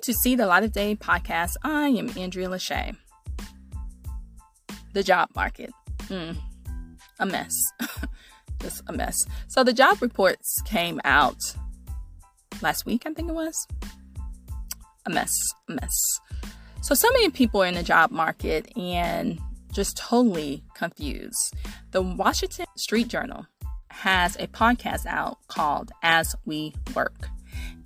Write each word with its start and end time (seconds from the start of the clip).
Welcome 0.00 0.14
to 0.14 0.18
See 0.18 0.34
the 0.34 0.46
Light 0.46 0.64
of 0.64 0.72
Day 0.72 0.96
podcast. 0.96 1.56
I 1.62 1.88
am 1.88 2.08
Andrea 2.16 2.48
Lashea. 2.48 2.96
The 4.94 5.02
job 5.02 5.28
market. 5.36 5.74
Mm, 6.08 6.38
a 7.18 7.26
mess. 7.26 7.52
Just 8.62 8.82
a 8.86 8.94
mess. 8.94 9.26
So 9.48 9.62
the 9.62 9.74
job 9.74 10.00
reports 10.00 10.62
came 10.62 11.02
out 11.04 11.36
last 12.62 12.86
week, 12.86 13.02
I 13.04 13.12
think 13.12 13.28
it 13.28 13.34
was. 13.34 13.66
A 15.04 15.10
mess. 15.10 15.36
A 15.68 15.72
mess. 15.72 15.94
So, 16.80 16.94
so 16.94 17.10
many 17.12 17.28
people 17.28 17.62
are 17.62 17.66
in 17.66 17.74
the 17.74 17.82
job 17.82 18.10
market 18.10 18.74
and 18.78 19.38
just 19.70 19.98
totally 19.98 20.64
confused. 20.74 21.52
The 21.90 22.00
Washington 22.00 22.64
Street 22.74 23.08
Journal 23.08 23.46
has 23.90 24.34
a 24.36 24.46
podcast 24.46 25.04
out 25.04 25.36
called 25.48 25.92
As 26.02 26.34
We 26.46 26.72
Work. 26.94 27.28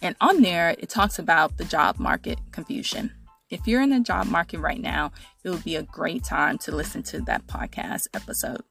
And 0.02 0.16
on 0.20 0.42
there, 0.42 0.76
it 0.78 0.88
talks 0.88 1.18
about 1.18 1.56
the 1.56 1.64
job 1.64 1.98
market 1.98 2.38
confusion. 2.52 3.12
If 3.50 3.66
you're 3.66 3.82
in 3.82 3.90
the 3.90 4.00
job 4.00 4.26
market 4.26 4.58
right 4.58 4.80
now, 4.80 5.12
it 5.44 5.50
would 5.50 5.64
be 5.64 5.76
a 5.76 5.82
great 5.82 6.24
time 6.24 6.58
to 6.58 6.74
listen 6.74 7.02
to 7.04 7.20
that 7.22 7.46
podcast 7.46 8.08
episode. 8.14 8.62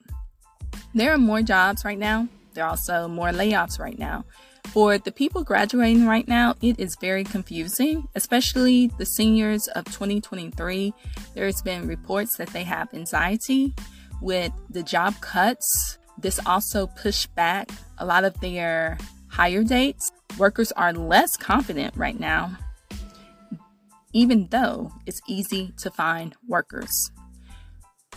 There 0.94 1.14
are 1.14 1.18
more 1.18 1.42
jobs 1.42 1.86
right 1.86 1.98
now. 1.98 2.28
There 2.54 2.64
are 2.64 2.72
also 2.72 3.08
more 3.08 3.30
layoffs 3.30 3.80
right 3.80 3.98
now. 3.98 4.26
For 4.68 4.98
the 4.98 5.12
people 5.12 5.44
graduating 5.44 6.06
right 6.06 6.28
now, 6.28 6.56
it 6.62 6.80
is 6.80 6.96
very 7.00 7.24
confusing, 7.24 8.08
especially 8.16 8.88
the 8.98 9.06
seniors 9.06 9.68
of 9.70 9.86
2023. 9.86 10.94
There's 11.36 11.62
been 11.62 11.88
reports 11.88 12.38
that 12.38 12.50
they 12.50 12.64
have 12.64 12.94
anxiety 12.94 13.74
with 14.22 14.52
the 14.70 14.82
job 14.82 15.20
cuts. 15.22 15.98
This 16.18 16.40
also 16.46 16.88
pushed 16.88 17.34
back 17.36 17.70
a 17.98 18.06
lot 18.06 18.24
of 18.24 18.40
their 18.40 18.98
hire 19.28 19.64
dates. 19.64 20.12
Workers 20.38 20.72
are 20.72 20.94
less 20.94 21.38
confident 21.38 21.96
right 21.96 22.20
now, 22.20 22.58
even 24.14 24.48
though 24.50 24.92
it's 25.06 25.22
easy 25.28 25.74
to 25.78 25.92
find 25.92 26.36
workers. 26.48 27.12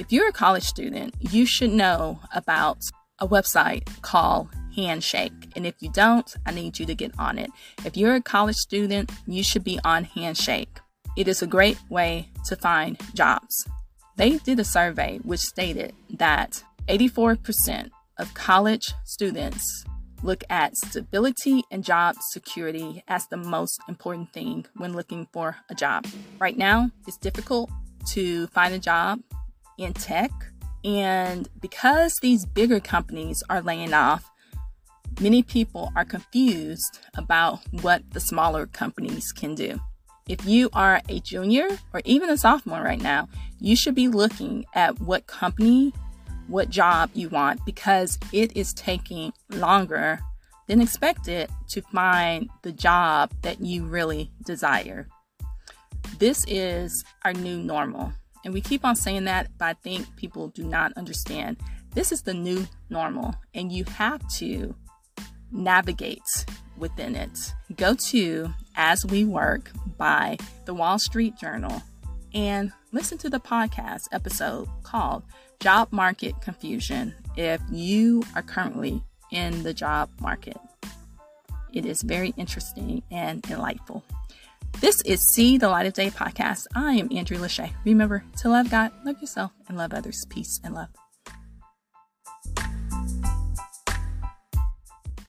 If 0.01 0.13
you're 0.13 0.29
a 0.29 0.33
college 0.33 0.65
student, 0.65 1.15
you 1.21 1.47
should 1.47 1.71
know 1.71 2.21
about 2.35 2.79
a 3.19 3.29
website 3.29 3.87
called 4.03 4.49
Handshake. 4.75 5.53
And 5.57 5.67
if 5.67 5.75
you 5.81 5.91
don't, 5.91 6.35
I 6.45 6.53
need 6.53 6.79
you 6.79 6.87
to 6.87 6.95
get 6.95 7.13
on 7.19 7.39
it. 7.39 7.51
If 7.85 7.97
you're 7.97 8.15
a 8.15 8.23
college 8.23 8.57
student, 8.57 9.11
you 9.27 9.43
should 9.43 9.65
be 9.65 9.81
on 9.85 10.05
Handshake. 10.05 10.81
It 11.17 11.29
is 11.29 11.43
a 11.43 11.47
great 11.47 11.79
way 11.89 12.29
to 12.47 12.57
find 12.57 12.99
jobs. 13.15 13.67
They 14.17 14.37
did 14.39 14.61
a 14.61 14.65
survey 14.65 15.19
which 15.23 15.41
stated 15.41 15.95
that 16.11 16.63
84% 16.89 17.91
of 18.19 18.35
college 18.35 18.93
students 19.05 19.85
look 20.27 20.45
at 20.51 20.77
stability 20.77 21.63
and 21.71 21.85
job 21.85 22.17
security 22.21 23.03
as 23.09 23.27
the 23.29 23.37
most 23.37 23.81
important 23.89 24.33
thing 24.33 24.67
when 24.77 24.93
looking 24.93 25.29
for 25.33 25.57
a 25.71 25.75
job. 25.75 26.07
Right 26.39 26.59
now, 26.59 26.91
it's 27.07 27.17
difficult 27.17 27.71
to 28.13 28.49
find 28.49 28.75
a 28.75 28.79
job 28.79 29.21
in 29.79 29.93
tech. 29.95 30.31
And 30.85 31.49
because 31.61 32.15
these 32.21 32.45
bigger 32.45 32.81
companies 32.81 33.43
are 33.49 33.63
laying 33.63 33.95
off, 33.95 34.31
many 35.21 35.43
people 35.43 35.93
are 35.97 36.05
confused 36.05 36.99
about 37.17 37.61
what 37.71 38.03
the 38.11 38.21
smaller 38.21 38.67
companies 38.67 39.33
can 39.33 39.55
do. 39.55 39.81
If 40.29 40.45
you 40.45 40.71
are 40.73 41.03
a 41.09 41.21
junior 41.21 41.69
or 41.93 42.03
even 42.05 42.31
a 42.31 42.37
sophomore 42.37 42.83
right 42.83 43.01
now, 43.01 43.29
you 43.61 43.77
should 43.77 43.95
be 43.95 44.09
looking 44.09 44.65
at 44.75 45.01
what 45.01 45.29
company, 45.29 45.93
what 46.49 46.71
job 46.71 47.11
you 47.15 47.29
want 47.29 47.65
because 47.65 48.19
it 48.33 48.57
is 48.57 48.73
taking 48.73 49.33
longer 49.51 50.21
than 50.67 50.81
expected 50.81 51.49
to 51.69 51.83
find 51.83 52.49
the 52.63 52.73
job 52.73 53.33
that 53.43 53.61
you 53.61 53.85
really 53.85 54.31
desire. 54.45 55.09
This 56.19 56.45
is 56.49 57.05
our 57.25 57.33
new 57.33 57.59
normal. 57.59 58.13
And 58.45 58.55
we 58.55 58.61
keep 58.61 58.85
on 58.85 58.97
saying 58.97 59.25
that, 59.25 59.49
but 59.59 59.65
I 59.65 59.73
think 59.75 60.15
people 60.17 60.49
do 60.49 60.65
not 60.65 60.93
understand. 60.97 61.57
This 61.95 62.13
is 62.13 62.23
the 62.23 62.35
new 62.35 62.67
normal, 62.91 63.35
and 63.55 63.73
you 63.73 63.85
have 63.85 64.21
to 64.35 64.75
navigate 65.51 66.23
within 66.77 67.17
it. 67.17 67.55
Go 67.77 67.95
to 67.95 68.51
As 68.77 69.05
We 69.05 69.25
Work 69.25 69.71
by 69.97 70.39
the 70.65 70.75
Wall 70.75 70.99
Street 70.99 71.37
Journal 71.37 71.83
and 72.35 72.73
listen 72.97 73.19
to 73.19 73.29
the 73.29 73.39
podcast 73.39 74.09
episode 74.11 74.67
called 74.83 75.23
Job 75.61 75.89
Market 75.93 76.41
Confusion 76.41 77.15
if 77.37 77.61
you 77.71 78.23
are 78.35 78.41
currently 78.41 79.03
in 79.31 79.63
the 79.65 79.75
job 79.75 80.09
market. 80.19 80.57
It 81.75 81.85
is 81.85 82.01
very 82.01 82.33
interesting 82.39 83.03
and 83.11 83.43
delightful. 83.43 84.03
This 84.81 85.03
is 85.03 85.21
See 85.21 85.59
the 85.59 85.69
Light 85.69 85.85
of 85.85 85.93
Day 85.93 86.09
podcast. 86.09 86.69
I 86.75 86.95
am 86.95 87.11
Andrea 87.15 87.39
Lashea. 87.39 87.71
Remember 87.85 88.25
to 88.39 88.49
love 88.49 88.71
God, 88.71 88.93
love 89.05 89.21
yourself, 89.21 89.53
and 89.69 89.77
love 89.77 89.93
others. 89.93 90.25
Peace 90.31 90.59
and 90.65 90.75
love. 90.75 90.89